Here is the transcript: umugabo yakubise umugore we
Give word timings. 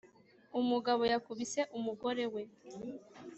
umugabo 0.59 1.01
yakubise 1.13 1.59
umugore 1.77 2.23
we 2.33 2.43